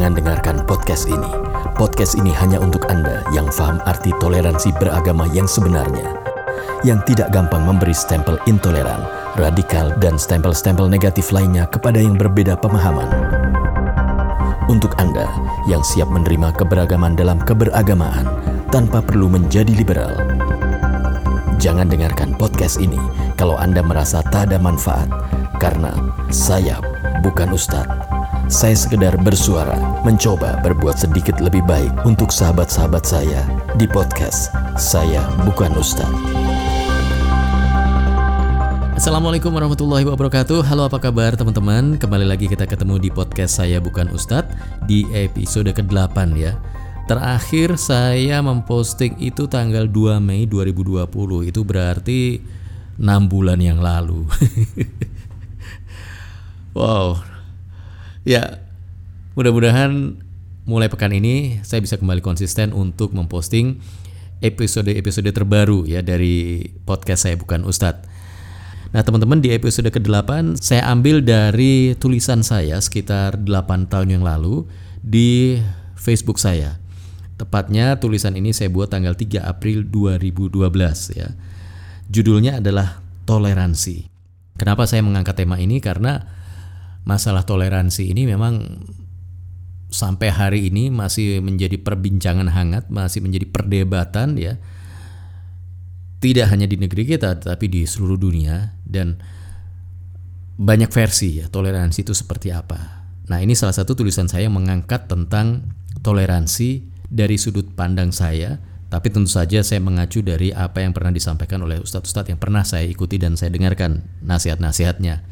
[0.00, 1.28] Jangan dengarkan podcast ini.
[1.76, 6.16] Podcast ini hanya untuk Anda yang paham arti toleransi beragama yang sebenarnya.
[6.80, 9.04] Yang tidak gampang memberi stempel intoleran,
[9.36, 13.12] radikal, dan stempel-stempel negatif lainnya kepada yang berbeda pemahaman.
[14.72, 15.28] Untuk Anda
[15.68, 18.24] yang siap menerima keberagaman dalam keberagamaan
[18.72, 20.16] tanpa perlu menjadi liberal.
[21.60, 22.96] Jangan dengarkan podcast ini
[23.36, 25.12] kalau Anda merasa tak ada manfaat,
[25.60, 25.92] karena
[26.32, 26.80] saya
[27.20, 27.99] bukan ustadz.
[28.50, 33.46] Saya sekedar bersuara, mencoba berbuat sedikit lebih baik untuk sahabat-sahabat saya
[33.78, 36.10] di podcast Saya Bukan Ustadz.
[38.98, 40.66] Assalamualaikum warahmatullahi wabarakatuh.
[40.66, 41.94] Halo apa kabar teman-teman?
[41.94, 46.58] Kembali lagi kita ketemu di podcast Saya Bukan Ustadz Di episode ke-8 ya.
[47.06, 51.06] Terakhir saya memposting itu tanggal 2 Mei 2020
[51.46, 52.42] Itu berarti
[52.98, 54.26] 6 bulan yang lalu.
[56.70, 57.29] Wow
[58.20, 58.60] Ya,
[59.32, 60.20] mudah-mudahan
[60.68, 63.80] mulai pekan ini saya bisa kembali konsisten untuk memposting
[64.44, 68.04] episode-episode terbaru ya dari podcast saya bukan Ustadz.
[68.92, 74.68] Nah teman-teman di episode ke-8 saya ambil dari tulisan saya sekitar 8 tahun yang lalu
[75.00, 75.56] di
[75.96, 76.76] Facebook saya.
[77.40, 80.60] Tepatnya tulisan ini saya buat tanggal 3 April 2012
[81.16, 81.32] ya.
[82.12, 84.12] Judulnya adalah toleransi.
[84.60, 85.80] Kenapa saya mengangkat tema ini?
[85.80, 86.39] Karena
[87.04, 88.84] masalah toleransi ini memang
[89.90, 94.56] sampai hari ini masih menjadi perbincangan hangat, masih menjadi perdebatan ya.
[96.20, 99.16] Tidak hanya di negeri kita tapi di seluruh dunia dan
[100.60, 103.08] banyak versi ya toleransi itu seperti apa.
[103.32, 105.72] Nah, ini salah satu tulisan saya yang mengangkat tentang
[106.04, 108.60] toleransi dari sudut pandang saya,
[108.92, 112.84] tapi tentu saja saya mengacu dari apa yang pernah disampaikan oleh ustadz-ustadz yang pernah saya
[112.84, 115.24] ikuti dan saya dengarkan nasihat-nasihatnya.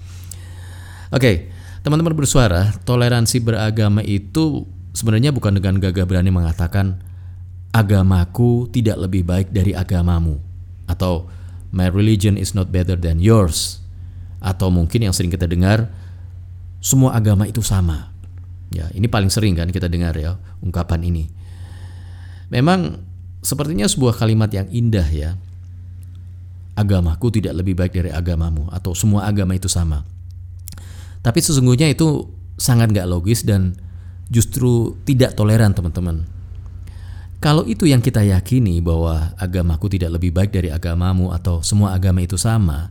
[1.10, 1.36] Oke, okay,
[1.82, 6.98] teman-teman bersuara, toleransi beragama itu sebenarnya bukan dengan gagah berani mengatakan
[7.70, 10.41] agamaku tidak lebih baik dari agamamu
[10.88, 11.28] atau
[11.70, 13.84] my religion is not better than yours
[14.41, 15.91] atau mungkin yang sering kita dengar
[16.78, 18.14] semua agama itu sama.
[18.69, 21.24] Ya, ini paling sering kan kita dengar ya ungkapan ini.
[22.53, 23.00] Memang
[23.41, 25.30] sepertinya sebuah kalimat yang indah ya.
[26.78, 30.06] Agamaku tidak lebih baik dari agamamu atau semua agama itu sama.
[31.28, 32.25] Tapi sesungguhnya itu
[32.56, 33.77] sangat gak logis dan
[34.33, 36.25] justru tidak toleran teman-teman.
[37.37, 42.25] Kalau itu yang kita yakini bahwa agamaku tidak lebih baik dari agamamu atau semua agama
[42.25, 42.89] itu sama,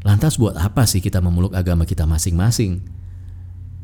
[0.00, 2.80] lantas buat apa sih kita memeluk agama kita masing-masing?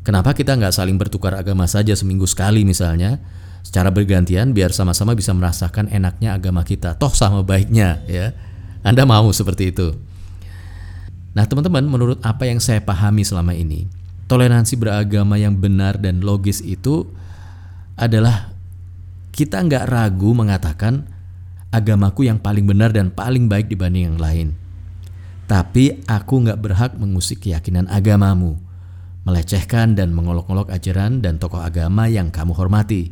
[0.00, 3.20] Kenapa kita nggak saling bertukar agama saja seminggu sekali misalnya,
[3.60, 8.32] secara bergantian biar sama-sama bisa merasakan enaknya agama kita, toh sama baiknya ya.
[8.80, 9.92] Anda mau seperti itu?
[11.34, 13.90] Nah, teman-teman, menurut apa yang saya pahami selama ini,
[14.30, 17.10] toleransi beragama yang benar dan logis itu
[17.98, 18.54] adalah
[19.34, 21.10] kita nggak ragu mengatakan
[21.74, 24.48] agamaku yang paling benar dan paling baik dibanding yang lain.
[25.50, 28.54] Tapi aku nggak berhak mengusik keyakinan agamamu,
[29.26, 33.10] melecehkan dan mengolok-olok ajaran dan tokoh agama yang kamu hormati,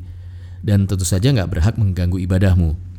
[0.62, 2.91] dan tentu saja nggak berhak mengganggu ibadahmu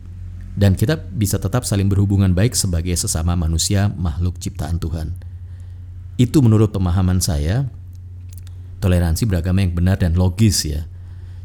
[0.53, 5.17] dan kita bisa tetap saling berhubungan baik sebagai sesama manusia makhluk ciptaan Tuhan.
[6.13, 7.65] Itu menurut pemahaman saya
[8.77, 10.85] toleransi beragama yang benar dan logis ya.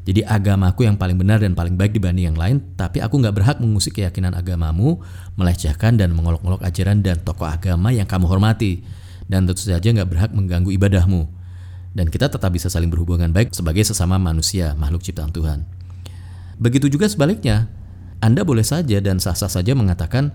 [0.09, 3.57] Jadi agamaku yang paling benar dan paling baik dibanding yang lain, tapi aku nggak berhak
[3.61, 5.05] mengusik keyakinan agamamu,
[5.37, 8.81] melecehkan dan mengolok-olok ajaran dan tokoh agama yang kamu hormati,
[9.29, 11.29] dan tentu saja nggak berhak mengganggu ibadahmu.
[11.93, 15.69] Dan kita tetap bisa saling berhubungan baik sebagai sesama manusia, makhluk ciptaan Tuhan.
[16.57, 17.69] Begitu juga sebaliknya,
[18.19, 20.35] anda boleh saja dan sah-sah saja mengatakan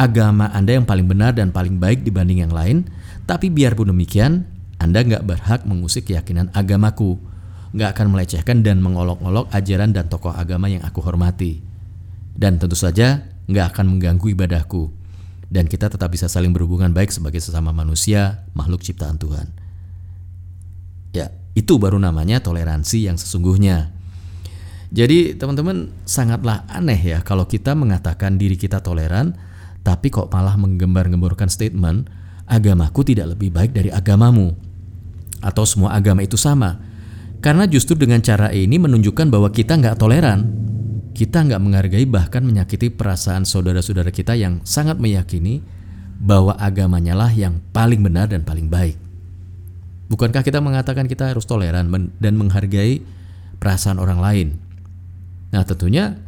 [0.00, 2.88] agama Anda yang paling benar dan paling baik dibanding yang lain,
[3.28, 4.48] tapi biarpun demikian,
[4.80, 7.20] Anda nggak berhak mengusik keyakinan agamaku,
[7.76, 11.60] nggak akan melecehkan dan mengolok-olok ajaran dan tokoh agama yang aku hormati.
[12.32, 14.88] Dan tentu saja nggak akan mengganggu ibadahku.
[15.50, 19.50] Dan kita tetap bisa saling berhubungan baik sebagai sesama manusia, makhluk ciptaan Tuhan.
[21.10, 23.99] Ya, itu baru namanya toleransi yang sesungguhnya.
[24.90, 29.38] Jadi teman-teman sangatlah aneh ya kalau kita mengatakan diri kita toleran,
[29.86, 32.10] tapi kok malah menggembar-gemborkan statement
[32.50, 34.50] agamaku tidak lebih baik dari agamamu
[35.38, 36.82] atau semua agama itu sama.
[37.40, 40.44] Karena justru dengan cara ini menunjukkan bahwa kita nggak toleran,
[41.14, 45.62] kita nggak menghargai bahkan menyakiti perasaan saudara-saudara kita yang sangat meyakini
[46.20, 48.98] bahwa agamanya lah yang paling benar dan paling baik.
[50.10, 51.88] Bukankah kita mengatakan kita harus toleran
[52.18, 53.00] dan menghargai
[53.56, 54.48] perasaan orang lain?
[55.50, 56.18] Nah, tentunya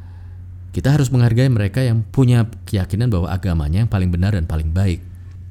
[0.73, 5.05] kita harus menghargai mereka yang punya keyakinan bahwa agamanya yang paling benar dan paling baik.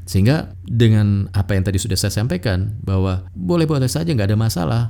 [0.10, 4.82] Sehingga dengan apa yang tadi sudah saya sampaikan bahwa boleh-boleh saja nggak ada masalah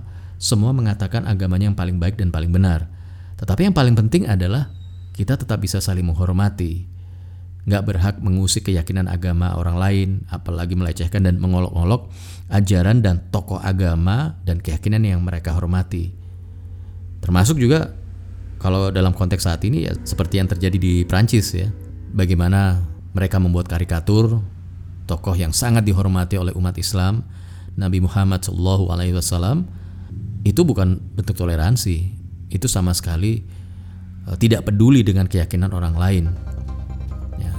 [0.41, 2.89] semua mengatakan agamanya yang paling baik dan paling benar.
[3.37, 4.73] Tetapi yang paling penting adalah
[5.13, 6.89] kita tetap bisa saling menghormati.
[7.69, 12.09] Nggak berhak mengusik keyakinan agama orang lain, apalagi melecehkan dan mengolok-olok
[12.49, 16.09] ajaran dan tokoh agama dan keyakinan yang mereka hormati.
[17.21, 17.93] Termasuk juga
[18.61, 21.73] kalau dalam konteks saat ini ya seperti yang terjadi di Prancis ya.
[22.13, 22.77] Bagaimana
[23.17, 24.37] mereka membuat karikatur
[25.09, 27.25] tokoh yang sangat dihormati oleh umat Islam,
[27.73, 29.65] Nabi Muhammad Shallallahu alaihi wasallam
[30.45, 32.13] itu bukan bentuk toleransi.
[32.53, 33.41] Itu sama sekali
[34.29, 36.23] uh, tidak peduli dengan keyakinan orang lain.
[37.41, 37.53] Ya.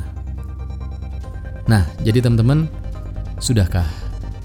[1.66, 2.70] Nah, jadi teman-teman,
[3.42, 3.88] sudahkah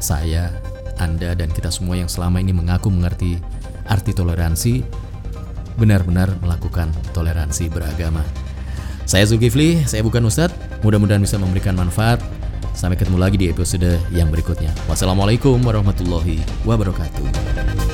[0.02, 0.50] saya,
[0.98, 3.38] Anda dan kita semua yang selama ini mengaku mengerti
[3.86, 5.06] arti toleransi
[5.78, 8.26] benar-benar melakukan toleransi beragama?
[9.08, 10.84] Saya Zulkifli, saya bukan Ustadz.
[10.84, 12.20] Mudah-mudahan bisa memberikan manfaat.
[12.76, 14.70] Sampai ketemu lagi di episode yang berikutnya.
[14.86, 17.87] Wassalamualaikum warahmatullahi wabarakatuh.